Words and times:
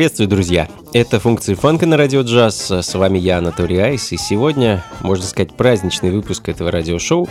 Приветствую, 0.00 0.28
друзья! 0.28 0.66
Это 0.94 1.20
функции 1.20 1.52
фанка 1.52 1.84
на 1.84 1.98
радио 1.98 2.22
джаз. 2.22 2.70
С 2.70 2.94
вами 2.94 3.18
я, 3.18 3.36
Анатолий 3.36 3.76
Айс, 3.76 4.12
и 4.12 4.16
сегодня, 4.16 4.82
можно 5.02 5.26
сказать, 5.26 5.54
праздничный 5.54 6.10
выпуск 6.10 6.48
этого 6.48 6.70
радиошоу. 6.70 7.28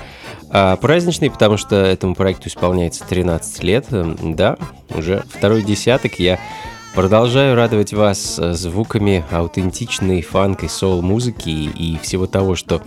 А 0.51 0.75
праздничный, 0.75 1.31
потому 1.31 1.57
что 1.57 1.77
этому 1.77 2.13
проекту 2.13 2.47
исполняется 2.47 3.03
13 3.09 3.63
лет. 3.63 3.87
Да, 3.89 4.55
уже 4.95 5.23
второй 5.33 5.63
десяток 5.63 6.19
я 6.19 6.39
Продолжаю 6.95 7.55
радовать 7.55 7.93
вас 7.93 8.35
звуками 8.35 9.23
аутентичной 9.29 10.23
фанк 10.23 10.63
и 10.63 10.67
соул-музыки 10.67 11.49
и 11.49 11.97
всего 12.01 12.25
того, 12.25 12.55
что 12.55 12.81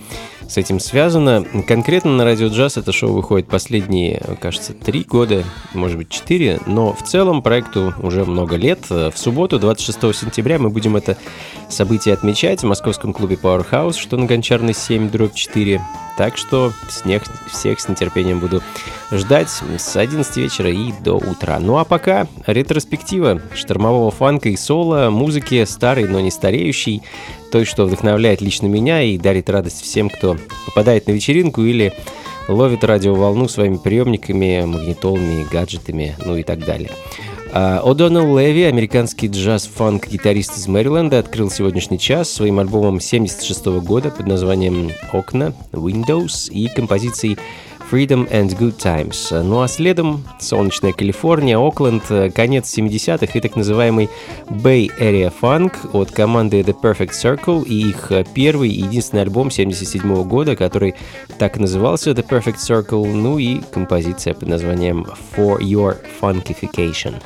с 0.53 0.59
этим 0.59 0.81
связано. 0.81 1.47
Конкретно 1.67 2.13
на 2.13 2.25
Радио 2.25 2.49
Джаз 2.49 2.77
это 2.77 2.93
шоу 2.93 3.15
выходит 3.15 3.49
последние, 3.49 4.21
кажется, 4.39 4.75
три 4.75 5.03
года, 5.03 5.45
может 5.73 5.97
быть, 5.97 6.11
четыре, 6.11 6.61
но 6.67 6.93
в 6.93 7.03
целом 7.03 7.41
проекту 7.41 7.95
уже 8.03 8.27
много 8.27 8.57
лет. 8.57 8.91
В 8.91 9.15
субботу, 9.17 9.59
26 9.59 10.15
сентября, 10.15 10.59
мы 10.59 10.69
будем 10.69 10.95
это 10.95 11.17
событие 11.71 12.13
отмечать 12.13 12.61
в 12.61 12.67
московском 12.67 13.15
клубе 13.15 13.39
Powerhouse, 13.43 13.99
что 13.99 14.19
на 14.19 14.27
Гончарной 14.27 14.75
7, 14.75 15.09
дробь 15.09 15.35
4. 15.35 15.81
Так 16.19 16.37
что 16.37 16.71
всех, 16.87 17.23
всех 17.51 17.81
с 17.81 17.89
нетерпением 17.89 18.39
буду 18.39 18.63
ждать 19.11 19.49
с 19.49 19.97
11 19.97 20.37
вечера 20.37 20.71
и 20.71 20.93
до 21.03 21.15
утра. 21.15 21.59
Ну 21.61 21.79
а 21.79 21.85
пока 21.85 22.27
ретроспектива 22.47 23.41
штормового 23.55 24.11
фанка 24.11 24.51
и 24.51 24.57
соло, 24.57 25.09
музыки 25.09 25.65
старой, 25.65 26.07
но 26.07 26.21
не 26.21 26.31
стареющей, 26.31 27.03
той, 27.53 27.67
что 27.67 27.85
вдохновляет 27.85 28.41
лично 28.41 28.67
меня 28.67 29.03
и 29.03 29.19
дарит 29.19 29.51
радость 29.51 29.83
всем, 29.83 30.09
кто 30.09 30.39
попадает 30.67 31.07
на 31.07 31.13
вечеринку 31.13 31.63
или 31.63 31.93
ловит 32.49 32.83
радиоволну 32.83 33.47
своими 33.47 33.77
приемниками, 33.77 34.65
магнитолами, 34.65 35.47
гаджетами, 35.53 36.17
ну 36.25 36.37
и 36.37 36.43
так 36.43 36.65
далее. 36.65 36.91
А, 37.53 37.83
О'Доннелл 37.85 38.39
Леви, 38.39 38.63
американский 38.63 39.29
джаз-фанк-гитарист 39.29 40.57
из 40.57 40.67
Мэриленда, 40.67 41.19
открыл 41.19 41.51
сегодняшний 41.51 41.99
час 41.99 42.31
своим 42.31 42.59
альбомом 42.59 42.99
76 42.99 43.67
года 43.83 44.11
под 44.11 44.27
названием 44.27 44.91
«Окна», 45.13 45.53
«Windows» 45.73 46.51
и 46.51 46.69
композицией 46.69 47.37
Freedom 47.93 48.27
and 48.31 48.49
Good 48.59 48.79
Times. 48.79 49.43
Ну 49.43 49.61
а 49.61 49.69
следом 49.69 50.25
солнечная 50.41 50.95
Калифорния, 50.95 51.59
Окленд, 51.59 52.03
конец 52.35 52.75
70-х 52.75 53.27
и 53.35 53.41
так 53.41 53.55
называемый 53.55 54.09
Bay 54.49 54.89
Area 54.99 55.31
Funk 55.31 55.75
от 55.93 56.11
команды 56.11 56.63
The 56.63 56.75
Perfect 56.81 57.11
Circle 57.13 57.67
и 57.67 57.91
их 57.91 58.11
первый 58.33 58.71
и 58.71 58.81
единственный 58.81 59.21
альбом 59.21 59.51
77 59.51 60.11
-го 60.11 60.25
года, 60.25 60.57
который 60.57 60.95
так 61.37 61.59
и 61.59 61.61
назывался 61.61 62.13
The 62.13 62.27
Perfect 62.27 62.57
Circle, 62.57 63.13
ну 63.13 63.39
и 63.39 63.61
композиция 63.71 64.33
под 64.33 64.49
названием 64.49 65.07
For 65.37 65.59
Your 65.59 65.99
Funkification. 66.19 67.17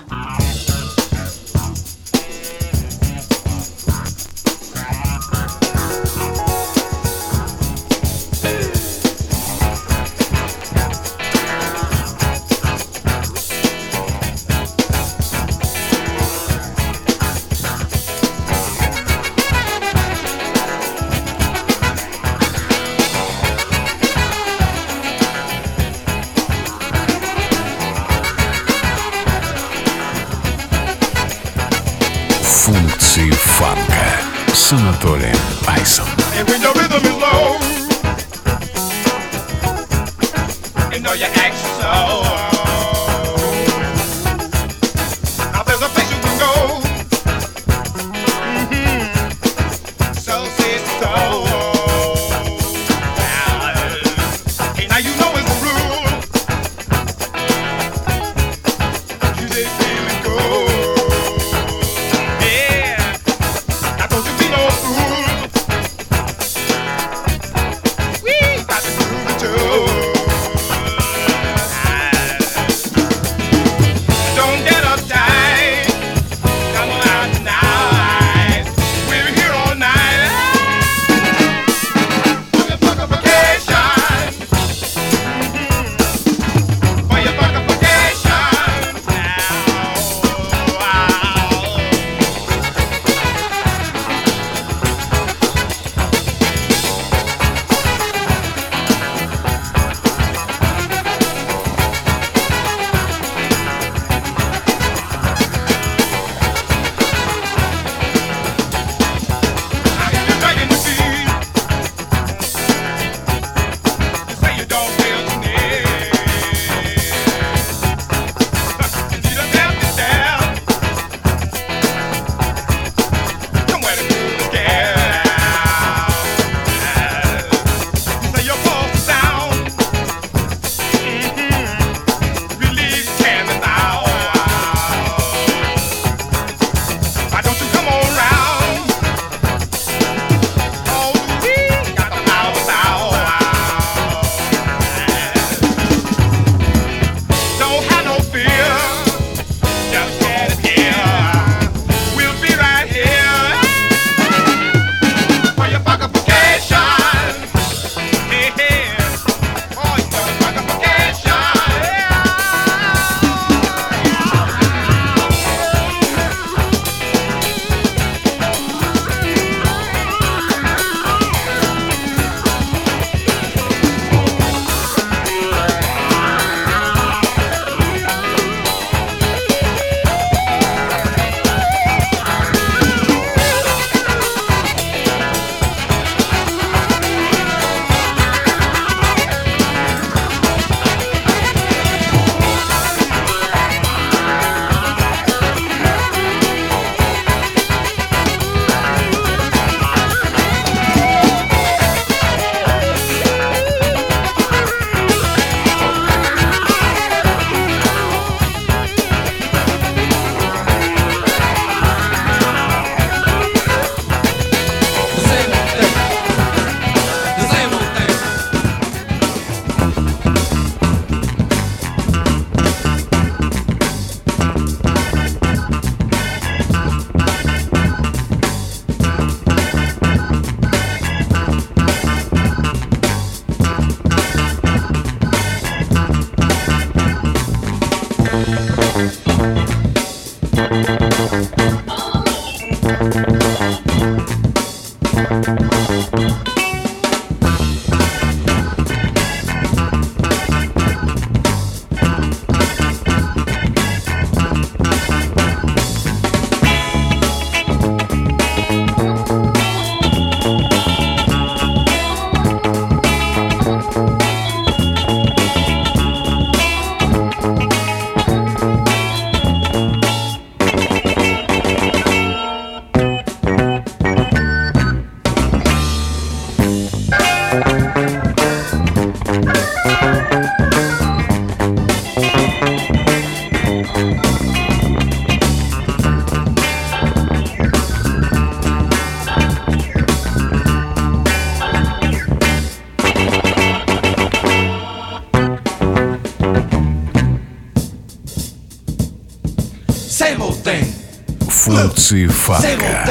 Функции 302.05 302.27
фанка 302.27 303.07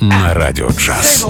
на 0.00 0.34
радио 0.34 0.68
джаз. 0.70 1.24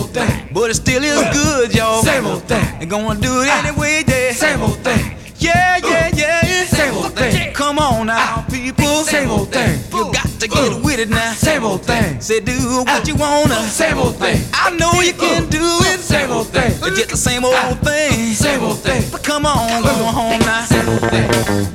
But 0.55 0.71
it 0.71 0.77
still 0.77 1.05
is 1.05 1.21
good, 1.35 1.75
y'all. 1.75 2.03
Same 2.03 2.27
old 2.27 2.45
thing. 2.45 2.67
And 2.81 2.89
gonna 2.89 3.21
do 3.21 3.43
it 3.43 3.49
anyway, 3.49 4.03
yeah. 4.09 4.33
Same 4.33 4.63
old 4.63 4.79
thing. 4.79 5.05
Yeah, 5.39 5.77
yeah, 5.85 6.09
yeah. 6.15 6.65
Same 6.65 6.95
old 6.95 7.13
thing. 7.15 7.53
Come 7.53 7.79
on 7.79 8.07
now, 8.07 8.47
people. 8.51 9.05
Same 9.05 9.31
old 9.31 9.53
thing. 9.53 9.81
You 9.93 10.11
got 10.15 10.29
to 10.41 10.49
get 10.49 10.83
with 10.83 10.99
it 10.99 11.11
now. 11.11 11.35
Same 11.35 11.63
old 11.63 11.83
thing. 11.85 12.23
Say 12.23 12.41
do 12.41 12.57
what 12.87 13.07
you 13.07 13.17
wanna. 13.17 13.61
Same 13.69 13.99
old 13.99 14.17
thing. 14.17 14.41
I 14.55 14.71
know 14.71 14.95
you 15.03 15.13
can 15.13 15.51
do 15.51 15.67
it. 15.93 16.01
Same 16.01 16.31
old 16.31 16.49
thing. 16.49 16.73
It's 16.73 16.97
just 16.97 17.11
the 17.11 17.19
same 17.19 17.45
old 17.45 17.79
thing. 17.85 18.33
Same 18.33 18.63
old 18.65 18.79
thing. 18.79 19.03
But 19.13 19.23
come 19.23 19.45
on, 19.45 19.83
go 19.83 19.93
home 20.19 20.41
now. 20.41 20.65
Same 20.65 20.89
old 20.89 21.11
thing. 21.11 21.70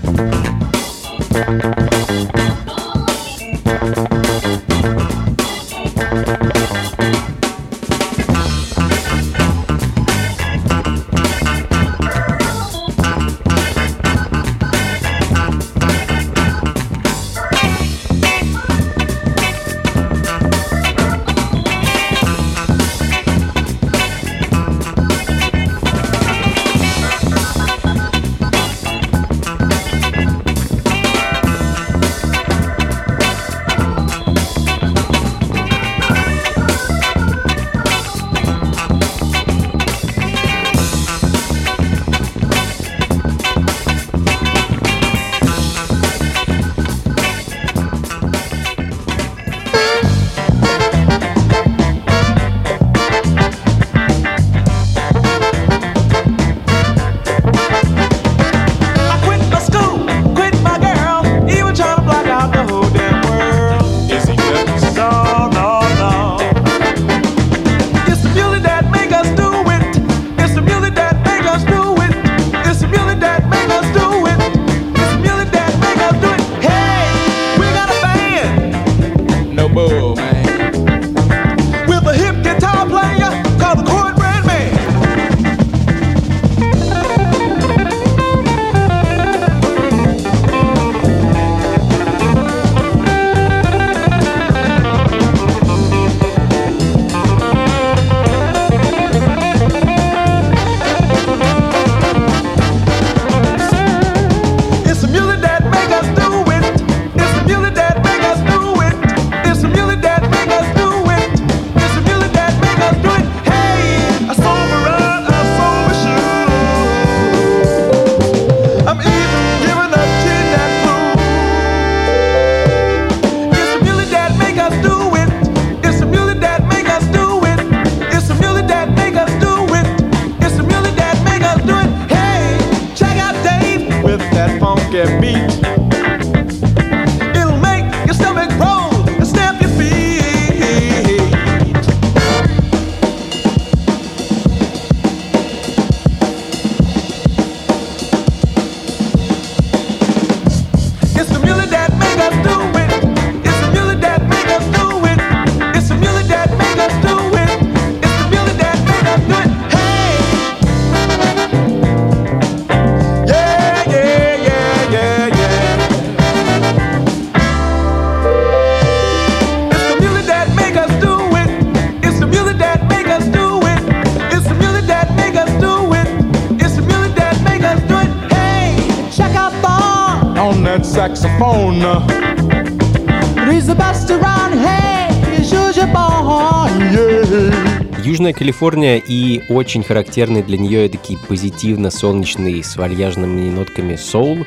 Южная 188.27 188.41
Калифорния 188.41 188.97
и 188.97 189.41
очень 189.49 189.85
характерный 189.85 190.43
для 190.43 190.59
нее 190.59 190.89
такие 190.89 191.17
позитивно-солнечный 191.29 192.65
с 192.65 192.75
вальяжными 192.75 193.49
нотками 193.51 193.95
соул. 193.95 194.45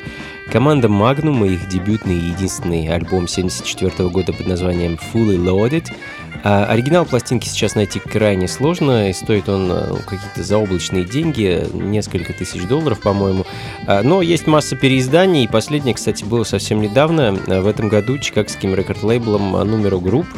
Команда 0.52 0.88
Magnum 0.88 1.48
и 1.48 1.54
их 1.54 1.66
дебютный 1.66 2.14
и 2.14 2.26
единственный 2.26 2.88
альбом 2.88 3.26
74 3.26 4.10
года 4.10 4.34
под 4.34 4.46
названием 4.46 4.98
Fully 5.14 5.38
Loaded 5.38 5.90
А 6.44 6.66
оригинал 6.66 7.06
пластинки 7.06 7.48
сейчас 7.48 7.74
найти 7.74 8.00
крайне 8.00 8.48
сложно, 8.48 9.08
и 9.08 9.14
стоит 9.14 9.48
он 9.48 9.70
э, 9.72 9.94
какие-то 10.06 10.42
заоблачные 10.42 11.04
деньги, 11.06 11.66
несколько 11.72 12.34
тысяч 12.34 12.66
долларов, 12.66 13.00
по-моему. 13.00 13.46
А, 13.86 14.02
но 14.02 14.20
есть 14.20 14.46
масса 14.46 14.76
переизданий, 14.76 15.44
и 15.44 15.48
последнее, 15.48 15.94
кстати, 15.94 16.22
было 16.22 16.44
совсем 16.44 16.82
недавно, 16.82 17.32
в 17.32 17.66
этом 17.66 17.88
году 17.88 18.18
чикагским 18.18 18.74
рекорд-лейблом 18.74 19.56
Numero 19.56 20.02
Group 20.02 20.26
а, 20.26 20.36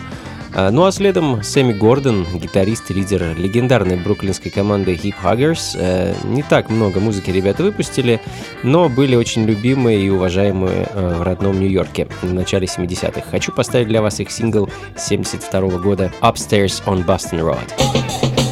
ну 0.55 0.85
а 0.85 0.93
следом 0.93 1.43
Сэмми 1.43 1.73
Гордон, 1.73 2.27
гитарист 2.35 2.91
и 2.91 2.95
лидер 2.95 3.37
легендарной 3.37 3.97
бруклинской 3.97 4.51
команды 4.51 4.95
Hip 4.95 5.15
Huggers. 5.23 5.77
Э, 5.77 6.15
не 6.25 6.43
так 6.43 6.71
много 6.71 7.01
музыки 7.01 7.31
ребята 7.31 7.63
выпустили, 7.63 8.21
но 8.63 8.89
были 8.89 9.15
очень 9.15 9.45
любимые 9.45 10.01
и 10.01 10.11
уважаемые 10.11 10.89
э, 10.91 11.17
в 11.19 11.23
родном 11.23 11.59
Нью-Йорке 11.59 12.09
в 12.23 12.33
начале 12.33 12.67
70-х. 12.67 13.23
Хочу 13.31 13.53
поставить 13.53 13.89
для 13.89 14.03
вас 14.03 14.21
их 14.21 14.31
сингл 14.31 14.69
72 14.97 15.61
года 15.79 16.13
Upstairs 16.21 16.85
on 16.85 17.05
Boston 17.05 17.41
Road. 17.41 18.52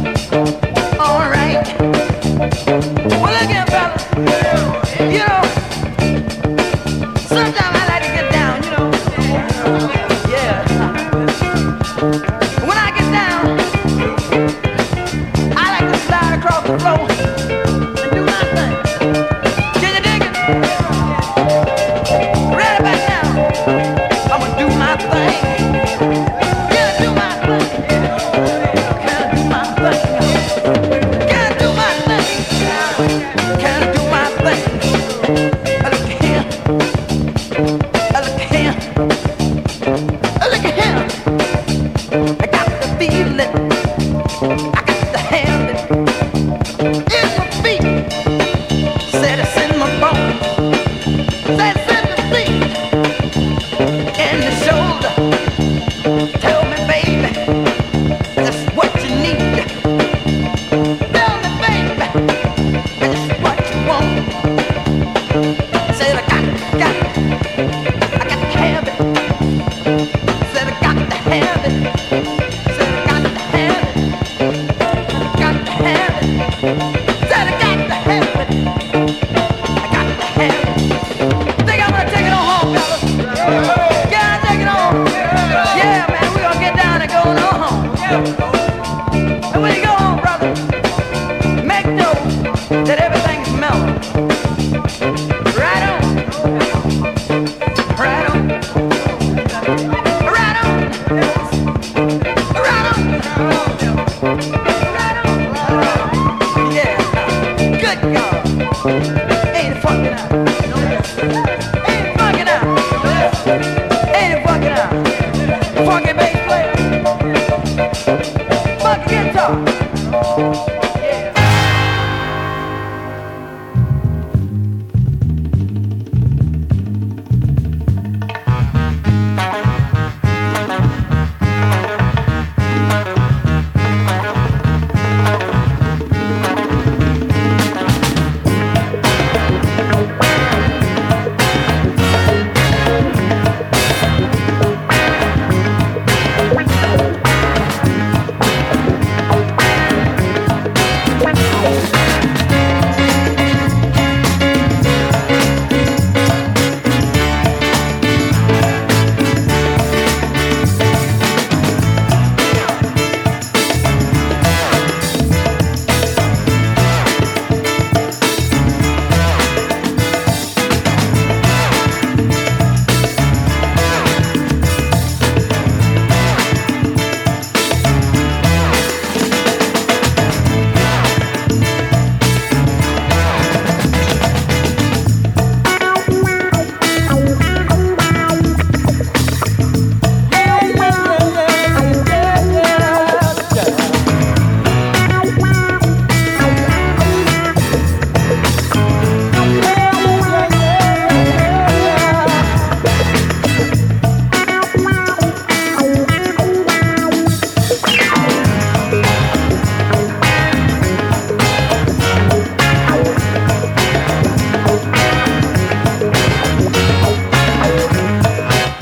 Air 108.73 109.75
Force. 109.81 111.40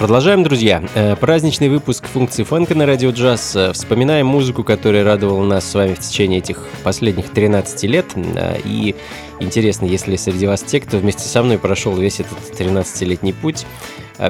Продолжаем, 0.09 0.41
друзья. 0.41 0.83
Э, 0.95 1.15
праздничный 1.15 1.69
выпуск 1.69 2.07
функции 2.07 2.41
фанка 2.41 2.73
на 2.73 2.87
радио 2.87 3.11
джаз. 3.11 3.55
Э, 3.55 3.73
вспоминаем 3.73 4.25
музыку, 4.25 4.63
которая 4.63 5.03
радовала 5.03 5.45
нас 5.45 5.69
с 5.69 5.75
вами 5.75 5.93
в 5.93 5.99
течение 5.99 6.39
этих 6.39 6.67
последних 6.83 7.29
13 7.29 7.83
лет. 7.83 8.07
Э, 8.15 8.57
и 8.65 8.95
интересно, 9.39 9.85
если 9.85 10.15
среди 10.15 10.47
вас 10.47 10.63
те, 10.63 10.79
кто 10.79 10.97
вместе 10.97 11.29
со 11.29 11.43
мной 11.43 11.59
прошел 11.59 11.95
весь 11.95 12.21
этот 12.21 12.39
13-летний 12.57 13.33
путь, 13.33 13.67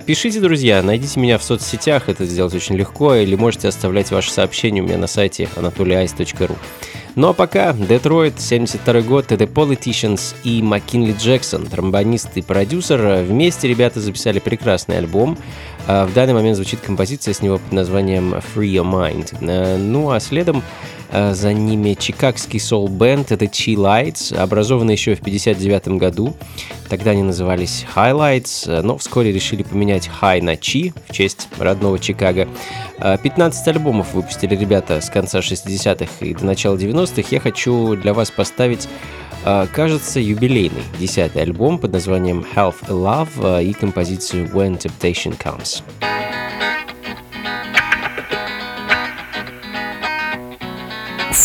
Пишите, 0.06 0.40
друзья, 0.40 0.84
найдите 0.84 1.20
меня 1.20 1.40
в 1.40 1.44
соцсетях, 1.44 2.10
это 2.10 2.24
сделать 2.26 2.54
очень 2.54 2.76
легко, 2.76 3.16
или 3.16 3.34
можете 3.34 3.70
оставлять 3.70 4.12
ваши 4.12 4.30
сообщения 4.30 4.82
у 4.82 4.84
меня 4.84 5.00
на 5.00 5.08
сайте 5.08 5.50
anatolyice.ru. 5.56 6.56
Ну 7.20 7.28
а 7.28 7.34
пока 7.34 7.74
Детройт, 7.74 8.40
72 8.40 9.02
год, 9.02 9.30
The 9.30 9.46
Politicians 9.46 10.34
и 10.46 10.62
Маккинли 10.64 11.14
Джексон, 11.20 11.66
тромбонист 11.66 12.30
и 12.36 12.42
продюсер. 12.42 13.24
Вместе 13.24 13.68
ребята 13.68 14.00
записали 14.00 14.40
прекрасный 14.40 15.00
альбом. 15.00 15.38
А, 15.86 16.06
в 16.06 16.14
данный 16.14 16.34
момент 16.34 16.56
звучит 16.56 16.80
композиция 16.80 17.34
с 17.34 17.42
него 17.42 17.58
под 17.58 17.74
названием 17.74 18.36
Free 18.36 18.72
Your 18.72 18.90
Mind. 18.90 19.36
А, 19.42 19.78
ну 19.78 20.12
а 20.12 20.22
следом 20.22 20.64
за 21.12 21.54
ними 21.54 21.94
чикагский 21.94 22.60
соул-бенд 22.60 23.32
The 23.32 23.50
Chi 23.50 23.76
Lights, 23.76 24.36
образованный 24.36 24.94
еще 24.94 25.16
в 25.16 25.20
1959 25.20 26.00
году. 26.00 26.36
Тогда 26.90 27.12
они 27.12 27.24
назывались 27.24 27.86
Highlights, 27.96 28.82
но 28.82 28.98
вскоре 28.98 29.32
решили 29.32 29.64
поменять 29.64 30.10
High 30.22 30.42
на 30.42 30.56
Chi 30.56 30.94
в 31.08 31.14
честь 31.14 31.48
родного 31.58 32.00
Чикаго. 32.00 32.48
15 33.00 33.68
альбомов 33.68 34.14
выпустили 34.14 34.56
ребята 34.56 35.02
с 35.02 35.10
конца 35.10 35.40
60-х 35.40 36.26
и 36.26 36.34
до 36.34 36.46
начала 36.46 36.76
90-х. 36.76 37.30
Я 37.32 37.40
хочу 37.40 37.96
для 37.96 38.14
вас 38.14 38.32
поставить 38.32 38.88
кажется, 39.44 40.20
юбилейный 40.20 40.84
десятый 41.00 41.42
альбом 41.44 41.80
под 41.80 41.94
названием 41.94 42.46
Health 42.56 42.88
Love 42.88 43.64
и 43.64 43.72
композицию 43.74 44.48
When 44.48 44.78
Temptation 44.78 45.38
Comes. 45.38 45.82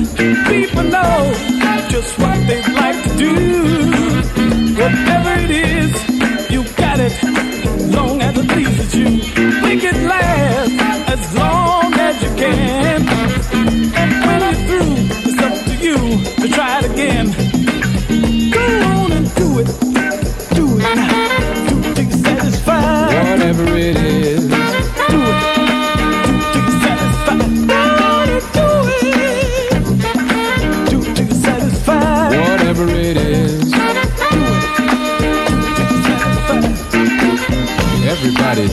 People 0.00 0.84
know 0.84 1.32
just 1.90 2.18
what 2.18 2.38
they 2.46 2.62
like 2.72 3.02
to 3.02 3.16
do. 3.18 3.34
Whatever 4.80 5.32
it 5.44 5.50
is, 5.50 6.50
you 6.50 6.64
got 6.74 6.98
it. 6.98 7.12
Long 7.94 8.22
as 8.22 8.38
it 8.38 8.48
pleases 8.48 8.94
you, 8.94 9.06
we 9.62 9.78
can 9.78 10.08
laugh. 10.08 10.49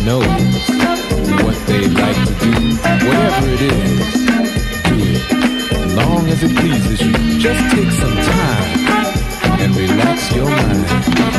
Knows 0.08 0.24
what 1.44 1.58
they 1.68 1.86
like 1.86 2.16
to 2.28 2.34
do. 2.40 2.52
Whatever 3.08 3.48
it 3.50 3.62
is, 3.62 4.24
do 4.88 4.96
it. 5.04 5.96
Long 5.98 6.30
as 6.30 6.44
it 6.44 6.56
pleases 6.56 7.02
you. 7.02 7.12
Just 7.38 7.76
take 7.76 7.92
some 7.92 8.16
time 8.16 9.60
and 9.60 9.76
relax 9.76 10.34
your 10.34 10.46
mind. 10.46 11.37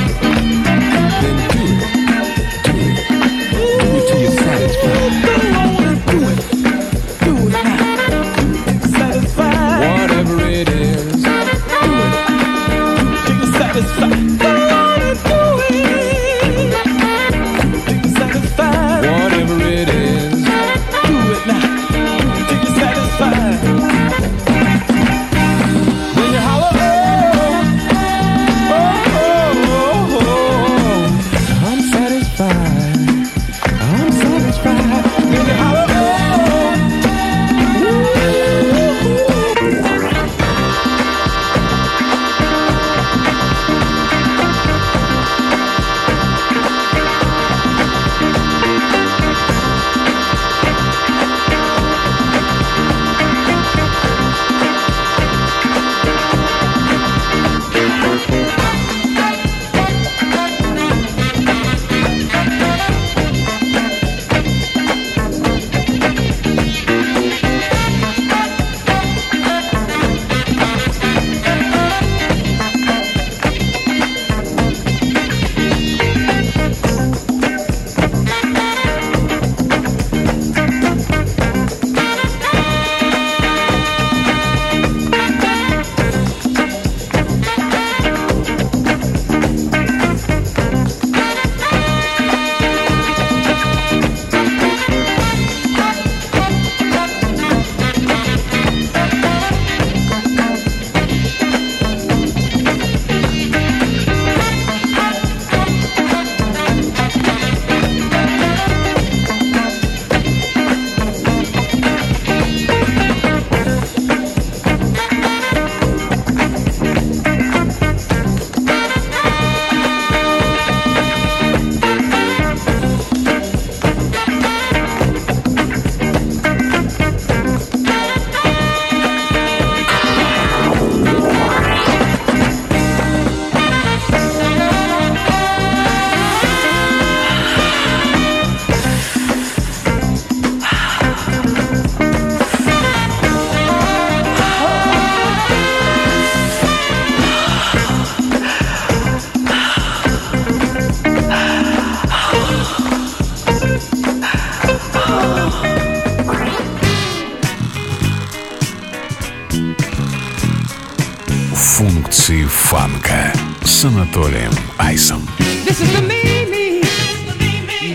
Анатолием 164.18 164.52
Айсом. 164.80 165.22
This 165.66 165.80
is 165.80 165.94
the 165.94 166.02
me, 166.02 166.46
me, 166.50 166.82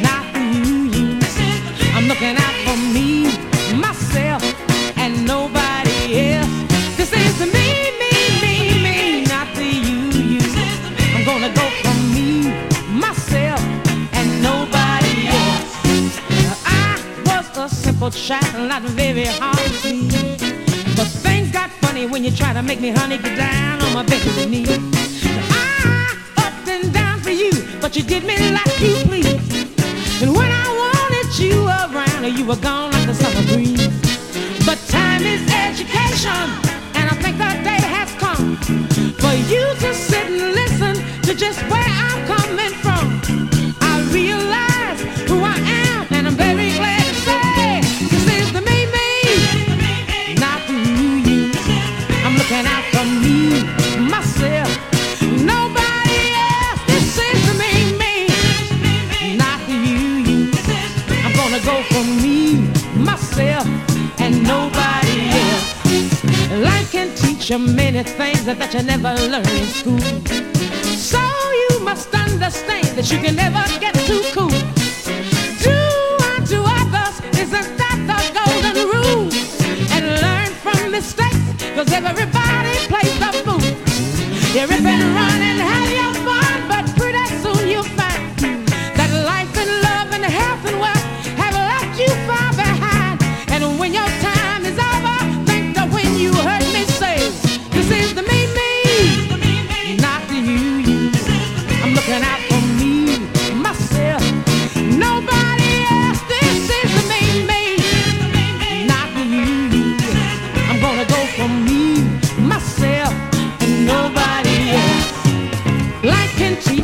not 0.01 0.33
the 0.33 0.39
you, 0.39 0.85
you. 0.95 1.19
I'm 1.93 2.07
looking 2.07 2.37
out 2.37 2.55
for 2.65 2.77
me, 2.95 3.27
myself, 3.75 4.41
and 4.97 5.27
nobody 5.27 6.35
else. 6.35 6.49
This 6.97 7.13
is 7.13 7.39
the 7.41 7.47
me, 7.47 7.91
me, 7.99 8.13
me, 8.43 8.55
me, 8.81 9.25
not 9.25 9.49
the 9.57 9.65
you, 9.65 10.37
you. 10.37 10.41
I'm 11.17 11.25
gonna 11.25 11.53
go 11.53 11.69
for 11.83 11.95
me, 12.15 12.55
myself, 12.89 13.61
and 14.13 14.41
nobody 14.41 15.27
else. 15.27 16.21
I 16.65 17.03
was 17.27 17.59
a 17.59 17.75
simple 17.75 18.13
child, 18.13 18.69
not 18.69 18.83
very 18.83 19.25
hard 19.25 19.59
to 19.59 19.69
see. 19.83 20.09
But 20.95 21.09
things 21.09 21.51
got 21.51 21.73
funny 21.83 22.07
when 22.07 22.23
you 22.23 22.31
try 22.31 22.53
to 22.53 22.63
make 22.63 22.81
me, 22.81 22.91
honey, 22.91 23.19
get 23.19 23.37
down 23.37 23.83
on 23.83 23.95
my 23.95 24.05
bended 24.05 24.49
knee. 24.49 24.92
but 27.94 28.02
you 28.02 28.10
did 28.10 28.24
me 28.24 28.36
like 28.52 28.80
you 28.82 28.96
please. 29.06 30.22
And 30.22 30.34
when 30.36 30.50
I 30.52 30.68
wanted 30.82 31.38
you 31.38 31.68
around, 31.68 32.38
you 32.38 32.46
were 32.46 32.56
gone 32.56 32.92
like 32.92 33.06
the 33.06 33.14
summer 33.14 33.46
breeze. 33.54 33.86
But 34.66 34.80
time 34.88 35.22
is 35.22 35.42
education, 35.54 36.44
and 36.96 37.06
I 37.10 37.16
think 37.22 37.38
the 37.38 37.54
day 37.62 37.82
has 37.96 38.10
come 38.16 38.58
for 39.22 39.34
you 39.52 39.64
to 39.84 39.94
sit 39.94 40.26
and 40.26 40.56
listen 40.56 40.96
to 41.22 41.36
just 41.36 41.62
where 41.70 41.83
myself, 63.36 63.68
and 64.20 64.44
nobody 64.44 65.30
else. 65.30 66.24
Life 66.62 66.92
can 66.92 67.16
teach 67.16 67.50
you 67.50 67.58
many 67.58 68.04
things 68.04 68.46
that, 68.46 68.74
you 68.74 68.84
never 68.84 69.14
learn 69.30 69.48
in 69.48 69.68
school. 69.68 70.00
So 70.96 71.20
you 71.70 71.80
must 71.84 72.14
understand 72.14 72.86
that 72.96 73.12
you 73.12 73.18
can 73.20 73.36
never 73.36 73.64
get 73.80 73.96
too 74.06 74.22
cool. 74.34 74.54
Do 75.66 75.78
unto 76.34 76.62
others 76.80 77.16
isn't 77.44 77.78
that 77.82 78.00
the 78.10 78.20
golden 78.38 78.78
rule? 78.94 79.30
And 79.96 80.04
learn 80.22 80.52
from 80.64 80.92
mistakes, 80.92 81.42
cause 81.76 81.92
everybody 81.92 82.76
plays 82.92 83.18
the 83.20 83.32
fool. 83.44 83.62
You 84.54 84.68
rip 84.68 84.86
and 84.86 85.33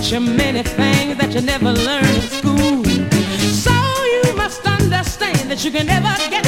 teach 0.10 0.20
you 0.20 0.36
many 0.36 0.64
things 0.64 1.18
that 1.18 1.34
you 1.34 1.42
never 1.42 1.72
learned 1.72 2.08
in 2.08 2.22
school. 2.22 2.84
So 3.64 3.72
you 4.14 4.36
must 4.36 4.66
understand 4.66 5.50
that 5.52 5.64
you 5.64 5.72
can 5.72 5.86
never 5.86 6.16
get 6.30 6.39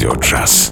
Your 0.00 0.16
trust. 0.16 0.69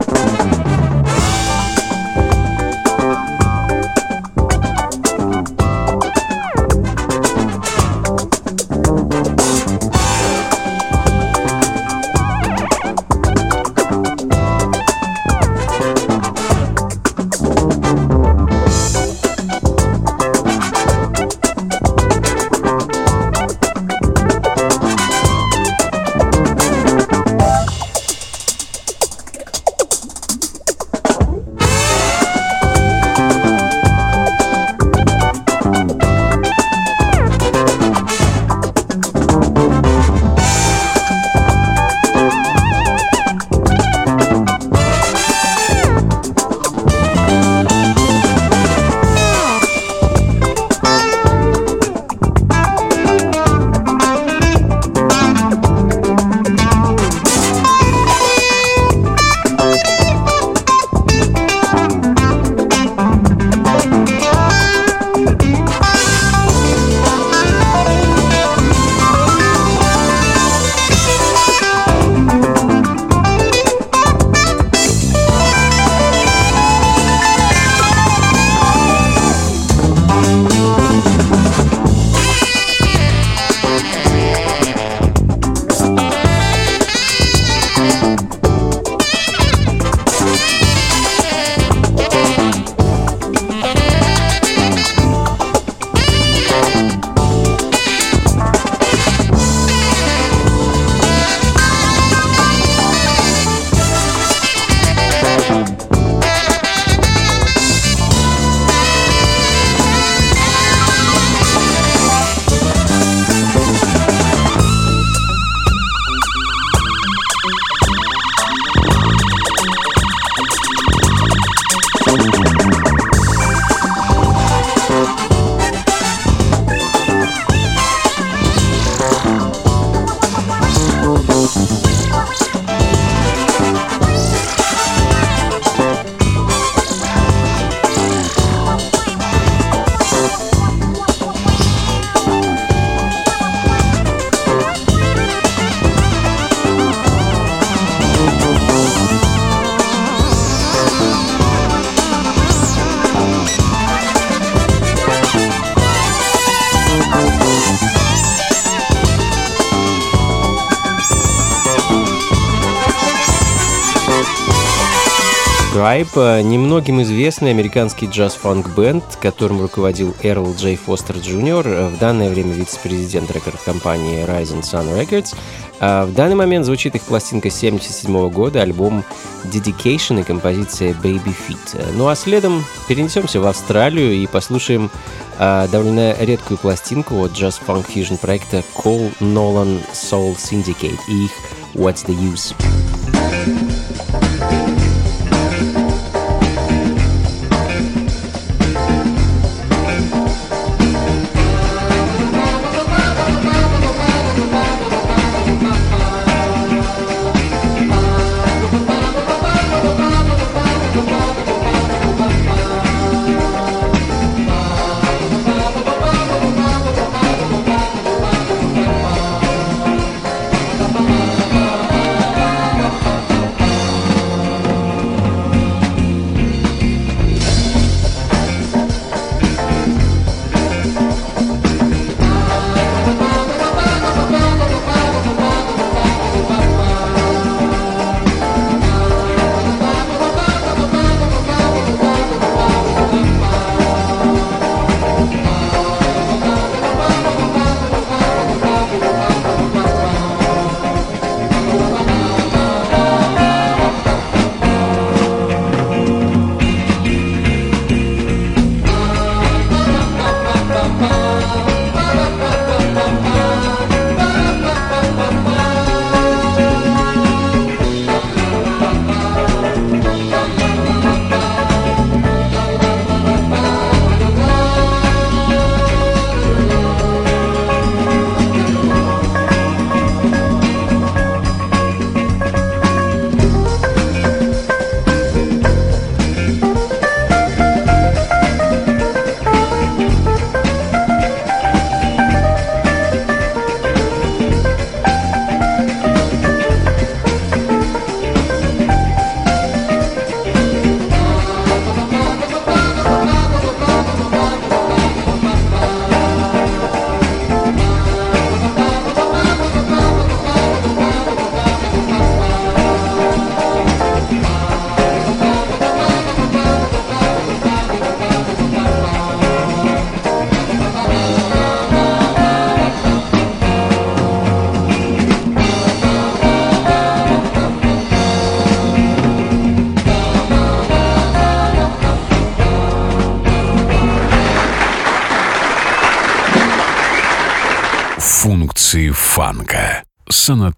Tribe 165.99 166.39
э,– 166.39 166.43
немногим 166.43 167.03
известный 167.03 167.51
американский 167.51 168.07
джаз-фанк-бенд, 168.07 169.03
которым 169.21 169.61
руководил 169.61 170.15
Эрл 170.23 170.55
Джей 170.55 170.77
Фостер 170.77 171.17
Джуниор, 171.17 171.67
э, 171.67 171.89
в 171.89 171.99
данное 171.99 172.31
время 172.31 172.53
вице-президент 172.53 173.33
рекорд-компании 173.33 174.25
Rising 174.25 174.63
Sun 174.63 174.97
Records. 174.97 175.35
Э, 175.81 176.05
в 176.05 176.15
данный 176.15 176.37
момент 176.37 176.67
звучит 176.67 176.95
их 176.95 177.03
пластинка 177.03 177.49
1977 177.49 178.31
года, 178.31 178.63
альбом 178.63 179.03
Dedication 179.45 180.21
и 180.21 180.23
композиция 180.23 180.93
Baby 180.93 181.35
Feet. 181.35 181.93
Ну 181.97 182.07
а 182.07 182.15
следом 182.15 182.65
перенесемся 182.87 183.41
в 183.41 183.47
Австралию 183.47 184.13
и 184.15 184.27
послушаем 184.29 184.91
довольно 185.39 186.17
редкую 186.19 186.59
пластинку 186.59 187.17
от 187.25 187.33
джаз-фанк-фьюжн 187.33 188.17
проекта 188.17 188.65
Cole 188.75 189.13
Nolan 189.21 189.81
Soul 189.93 190.37
Syndicate 190.37 190.99
и 191.09 191.25
их 191.25 191.31
What's 191.75 192.05
the 192.07 192.15
Use. 192.15 192.55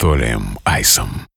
Анатолием 0.00 0.58
Айсом. 0.64 1.29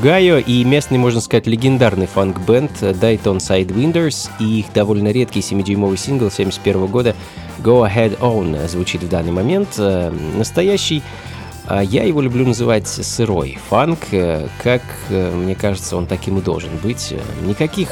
Огайо 0.00 0.38
и 0.38 0.64
местный, 0.64 0.96
можно 0.96 1.20
сказать, 1.20 1.46
легендарный 1.46 2.06
фанк-бенд 2.06 2.70
Dayton 2.80 3.36
Sidewinders 3.36 4.30
и 4.40 4.60
их 4.60 4.72
довольно 4.72 5.08
редкий 5.08 5.40
7-дюймовый 5.40 5.98
сингл 5.98 6.30
71 6.30 6.86
года 6.86 7.14
Go 7.58 7.86
Ahead 7.86 8.18
On 8.20 8.66
звучит 8.66 9.02
в 9.02 9.10
данный 9.10 9.32
момент. 9.32 9.74
Э, 9.76 10.10
Настоящий 10.10 11.02
а 11.66 11.84
я 11.84 12.04
его 12.04 12.22
люблю 12.22 12.46
называть 12.46 12.88
сырой 12.88 13.58
фанк, 13.68 13.98
э, 14.12 14.48
как 14.62 14.80
э, 15.10 15.34
мне 15.34 15.54
кажется, 15.54 15.98
он 15.98 16.06
таким 16.06 16.38
и 16.38 16.40
должен 16.40 16.70
быть. 16.82 17.14
Никаких 17.44 17.90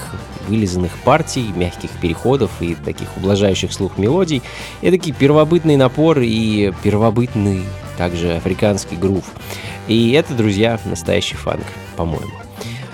вылизанных 0.49 0.93
партий, 1.05 1.53
мягких 1.55 1.91
переходов 2.01 2.51
и 2.61 2.75
таких 2.75 3.15
ублажающих 3.19 3.71
слух 3.71 3.99
мелодий. 3.99 4.43
Эдакий 4.81 5.13
первобытный 5.13 5.77
напор 5.77 6.21
и 6.21 6.73
первобытный 6.83 7.65
также 7.99 8.37
африканский 8.37 8.97
грув. 8.97 9.25
И 9.89 10.13
это, 10.13 10.35
друзья, 10.35 10.79
настоящий 10.85 11.37
фанк, 11.37 11.65
по-моему. 11.97 12.31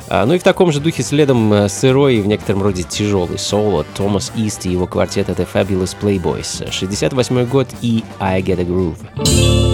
А, 0.09 0.25
Ну 0.27 0.35
и 0.35 0.39
в 0.39 0.43
таком 0.43 0.71
же 0.71 0.81
духе 0.81 1.03
следом 1.03 1.53
э, 1.53 1.69
сырой 1.69 2.17
и 2.17 2.21
в 2.21 2.27
некотором 2.27 2.63
роде 2.63 2.83
тяжелый 2.83 3.39
соло 3.39 3.85
Томас 3.97 4.33
Ист 4.37 4.67
и 4.67 4.71
его 4.71 4.87
квартет 4.87 5.29
это 5.29 5.43
Fabulous 5.43 5.97
Playboys. 6.01 6.71
68 6.71 7.47
год 7.47 7.69
и 7.83 8.05
I 8.21 8.43
Get 8.43 8.61
a 8.61 8.65
Groove. 8.65 9.74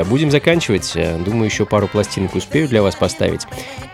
Друзья, 0.00 0.04
будем 0.04 0.30
заканчивать. 0.30 0.92
Э, 0.94 1.18
Думаю, 1.18 1.46
еще 1.46 1.66
пару 1.66 1.86
пластинок 1.88 2.34
успею 2.34 2.68
для 2.68 2.82
вас 2.82 2.94
поставить. 2.94 3.46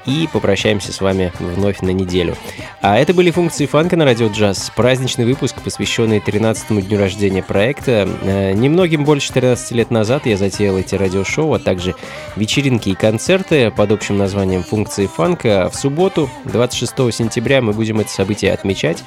И 0.07 0.29
попрощаемся 0.33 0.93
с 0.93 1.01
вами 1.01 1.33
вновь 1.41 1.81
на 1.81 1.91
неделю. 1.91 2.37
А 2.81 2.99
это 2.99 3.13
были 3.13 3.31
функции 3.31 3.67
фанка 3.67 3.97
на 3.97 4.05
радио 4.05 4.29
джаз. 4.29 4.71
Праздничный 4.77 5.25
выпуск, 5.25 5.57
посвященный 5.63 6.19
13-му 6.19 6.81
дню 6.81 6.99
рождения 6.99 7.43
проекта. 7.43 8.09
Э, 8.23 8.53
Немногим 8.53 9.05
больше 9.05 9.33
13 9.33 9.73
лет 9.73 9.91
назад 9.91 10.27
я 10.27 10.37
затеял 10.37 10.79
эти 10.79 10.95
радиошоу, 10.95 11.55
а 11.55 11.59
также 11.59 11.95
вечеринки 12.37 12.91
и 12.91 12.95
концерты 12.95 13.71
под 13.71 13.93
общим 13.93 14.17
названием 14.17 14.63
«Функции 14.63 15.07
фанка». 15.07 15.69
В 15.73 15.77
субботу, 15.77 16.31
26 16.45 17.13
сентября, 17.13 17.61
мы 17.61 17.73
будем 17.73 18.01
это 18.01 18.11
событие 18.11 18.53
отмечать 18.53 19.03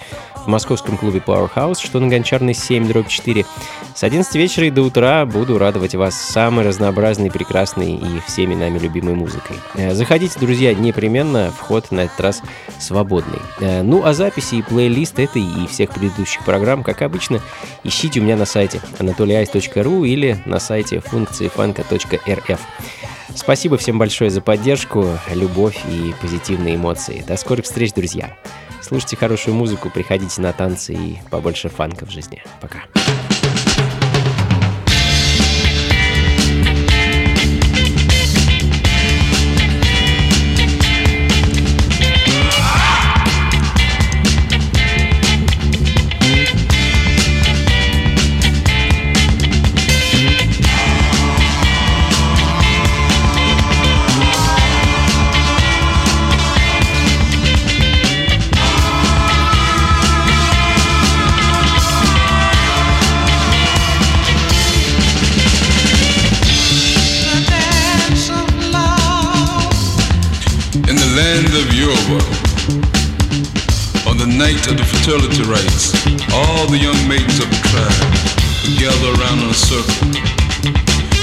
в 0.50 0.52
московском 0.52 0.98
клубе 0.98 1.22
Powerhouse, 1.24 1.80
что 1.80 2.00
на 2.00 2.08
Гончарной 2.08 2.56
7, 2.56 2.88
дробь 2.88 3.08
4. 3.08 3.46
С 3.94 4.04
11 4.04 4.34
вечера 4.34 4.66
и 4.66 4.72
до 4.72 4.82
утра 4.82 5.24
буду 5.28 5.60
радовать 5.60 5.94
вас 5.94 6.20
самой 6.20 6.66
разнообразной, 6.66 7.30
прекрасной 7.30 7.94
и 7.94 8.20
всеми 8.26 8.56
нами 8.56 8.80
любимой 8.80 9.14
музыкой. 9.14 9.58
Э, 9.76 9.94
Заходите, 9.94 10.40
друзья, 10.40 10.74
непременно, 10.74 11.54
вход 11.56 11.92
на 11.92 12.02
этот 12.02 12.20
раз 12.20 12.42
свободный. 12.80 13.40
Э, 13.60 13.84
Ну, 13.84 14.04
а 14.04 14.14
записи 14.14 14.56
и 14.56 14.62
плейлист 14.64 15.20
этой 15.20 15.44
и 15.44 15.68
всех 15.68 15.92
предыдущих 15.92 16.44
программ, 16.44 16.82
как 16.82 17.04
обычно, 17.04 17.42
ищите 17.84 18.20
у 18.20 18.24
меня 18.24 18.36
на 18.36 18.46
сайте 18.46 18.82
anatolyice.ru 18.98 20.08
или 20.08 20.42
на 20.46 20.60
сайте 20.60 21.00
функциифанка.рф. 21.00 22.60
Спасибо 23.36 23.78
всем 23.78 24.00
большое 24.00 24.32
за 24.32 24.42
поддержку, 24.42 25.06
любовь 25.32 25.80
и 25.88 26.16
позитивные 26.20 26.76
эмоции. 26.76 27.24
До 27.28 27.38
скорых 27.38 27.66
встреч, 27.66 27.94
друзья. 27.94 28.36
Слушайте 28.82 29.18
хорошую 29.18 29.56
музыку, 29.56 29.90
приходите 29.90 30.42
на 30.42 30.54
танцы 30.54 30.94
и 30.94 31.20
побольше 31.30 31.70
фанка 31.70 32.06
в 32.06 32.12
жизни. 32.12 32.44
Пока. 32.62 32.84
The 74.78 74.86
fertility 74.86 75.42
rites, 75.50 75.96
all 76.30 76.68
the 76.70 76.78
young 76.78 77.00
maidens 77.10 77.40
of 77.42 77.50
the 77.50 77.62
tribe 77.74 78.06
would 78.68 78.78
gather 78.78 79.10
around 79.18 79.42
in 79.42 79.50
a 79.50 79.58
circle. 79.58 79.98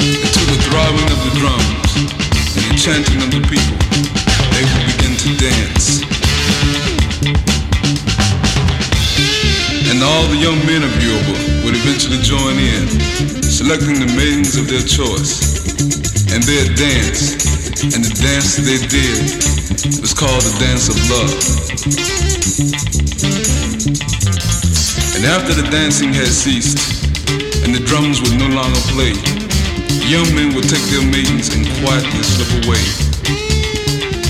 And 0.02 0.30
to 0.34 0.42
the 0.50 0.58
throbbing 0.66 1.06
of 1.14 1.20
the 1.22 1.32
drums 1.38 1.90
and 2.58 2.64
the 2.66 2.74
chanting 2.74 3.22
of 3.22 3.30
the 3.30 3.42
people, 3.46 3.78
they 4.50 4.64
would 4.66 4.84
begin 4.90 5.14
to 5.14 5.30
dance. 5.38 6.02
And 9.94 10.02
all 10.02 10.26
the 10.26 10.40
young 10.42 10.58
men 10.66 10.82
of 10.82 10.90
Yoruba 10.98 11.62
would 11.62 11.76
eventually 11.78 12.18
join 12.26 12.58
in, 12.58 12.88
selecting 13.46 14.02
the 14.02 14.10
maidens 14.18 14.56
of 14.58 14.66
their 14.66 14.82
choice. 14.82 15.62
And 16.34 16.42
they'd 16.42 16.74
dance, 16.74 17.38
and 17.94 18.02
the 18.02 18.10
dance 18.18 18.58
they 18.58 18.82
did 18.90 19.22
was 20.02 20.12
called 20.12 20.42
the 20.42 20.56
dance 20.58 20.88
of 20.90 20.96
love. 21.14 22.95
And 25.16 25.24
after 25.24 25.54
the 25.54 25.66
dancing 25.70 26.12
had 26.12 26.28
ceased, 26.28 26.76
and 27.64 27.74
the 27.74 27.80
drums 27.80 28.20
would 28.20 28.36
no 28.36 28.52
longer 28.52 28.78
play, 28.92 29.16
young 30.04 30.28
men 30.36 30.54
would 30.54 30.68
take 30.68 30.84
their 30.92 31.00
maidens 31.08 31.48
and 31.56 31.64
quietly 31.80 32.20
slip 32.20 32.52
away. 32.68 32.84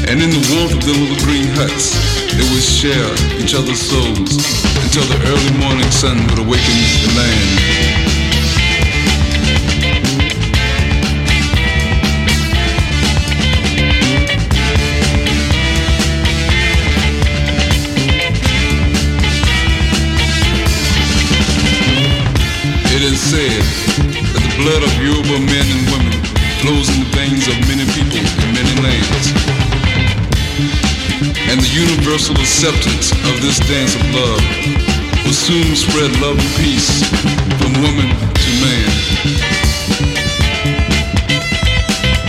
And 0.06 0.22
in 0.22 0.30
the 0.30 0.42
warmth 0.54 0.78
of 0.78 0.86
their 0.86 0.94
little 0.94 1.18
green 1.26 1.50
huts, 1.58 1.90
they 2.30 2.46
would 2.54 2.62
share 2.62 3.10
each 3.42 3.58
other's 3.58 3.82
souls 3.82 4.38
until 4.78 5.02
the 5.10 5.18
early 5.26 5.58
morning 5.58 5.90
sun 5.90 6.22
would 6.30 6.38
awaken 6.38 6.76
the 7.02 7.12
land. 7.18 7.85
Blood 24.66 24.82
of 24.82 24.92
Yoruba 25.00 25.38
men 25.46 25.62
and 25.70 25.82
women 25.94 26.10
flows 26.58 26.90
in 26.90 26.98
the 26.98 27.10
veins 27.14 27.46
of 27.46 27.54
many 27.70 27.86
people 27.94 28.18
in 28.18 28.50
many 28.50 28.74
lands. 28.82 29.30
And 31.46 31.60
the 31.62 31.70
universal 31.70 32.34
acceptance 32.34 33.12
of 33.30 33.34
this 33.46 33.60
dance 33.70 33.94
of 33.94 34.02
love 34.10 34.42
will 35.22 35.38
soon 35.38 35.76
spread 35.76 36.10
love 36.18 36.34
and 36.34 36.52
peace 36.58 36.98
from 37.62 37.78
woman 37.78 38.10
to 38.10 38.50
man. 38.58 38.90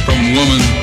From 0.05 0.35
woman 0.37 0.76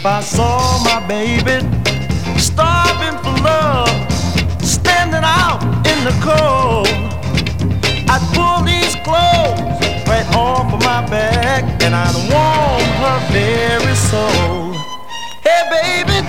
If 0.00 0.06
I 0.06 0.20
saw 0.22 0.82
my 0.82 1.06
baby 1.06 1.60
starving 2.38 3.18
for 3.22 3.36
love, 3.42 3.90
standing 4.64 5.20
out 5.22 5.60
in 5.86 6.04
the 6.06 6.16
cold, 6.24 6.88
I'd 8.08 8.24
pull 8.32 8.64
these 8.64 8.96
clothes 9.04 9.60
right 10.08 10.26
off 10.34 10.72
of 10.72 10.80
my 10.80 11.06
back 11.10 11.64
and 11.82 11.94
I'd 11.94 12.16
warm 12.32 12.80
her 13.02 13.20
very 13.30 13.94
soul. 13.94 14.72
Hey, 15.44 15.68
baby. 15.68 16.26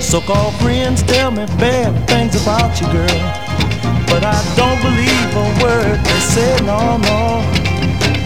So-called 0.00 0.54
friends 0.60 1.02
tell 1.02 1.32
me 1.32 1.46
bad 1.58 2.06
things 2.06 2.40
about 2.40 2.80
you, 2.80 2.86
girl. 2.92 3.21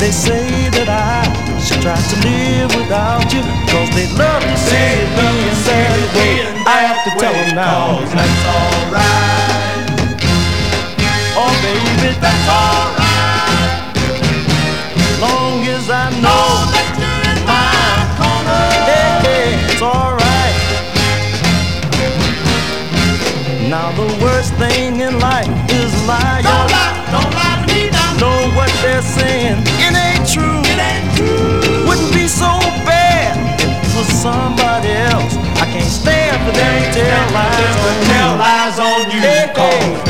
They 0.06 0.14
say 0.14 0.70
that 0.70 0.86
I 0.86 1.26
should 1.58 1.82
try 1.82 1.98
to 1.98 2.16
live 2.22 2.70
without 2.78 3.26
you. 3.34 3.42
Cause 3.66 3.90
they 3.90 4.06
love 4.14 4.38
to 4.38 4.54
see 4.54 5.02
it 5.02 5.10
being 5.18 5.50
that 5.66 5.98
way. 6.14 6.46
I 6.62 6.78
have 6.86 7.02
to 7.02 7.10
tell 7.18 7.34
them 7.34 7.58
now. 7.58 8.06
That's 8.14 8.46
alright. 8.46 9.90
Oh, 11.34 11.50
baby, 11.58 12.14
that's 12.22 12.46
alright. 12.46 13.98
Long 15.18 15.66
as 15.74 15.90
I 15.90 16.14
know 16.22 16.70
that 16.70 16.86
you're 17.02 17.26
in 17.26 17.42
my 17.42 18.06
corner. 18.14 18.62
Hey, 18.86 19.10
hey, 19.26 19.58
it's 19.74 19.82
alright. 19.82 20.54
Now 23.66 23.90
the 23.98 24.06
worst 24.22 24.54
thing 24.54 25.02
in 25.02 25.18
life 25.18 25.50
is 25.74 25.90
a 25.90 26.06
lie. 26.06 26.46
Don't 26.46 26.70
lie, 26.70 26.94
don't 27.10 27.34
lie 27.34 27.45
they're 28.86 29.02
saying? 29.02 29.58
It 29.82 29.94
ain't 30.06 30.26
true. 30.30 30.60
It 30.70 30.78
ain't 30.78 31.10
true. 31.18 31.86
Wouldn't 31.88 32.12
be 32.14 32.26
so 32.28 32.50
bad 32.86 33.34
if 33.58 33.82
it 33.82 33.92
was 33.98 34.06
somebody 34.06 34.94
else. 35.10 35.34
I 35.58 35.66
can't 35.74 35.90
stand 35.90 36.38
for 36.46 36.54
them 36.54 36.74
to 36.82 36.90
tell 36.94 37.26
lies 37.34 37.74
on 37.82 37.94
you. 37.98 38.06
Tell 38.14 38.32
lies 38.38 38.78
on 38.78 39.04
you. 39.10 39.20
Hey, 39.26 40.05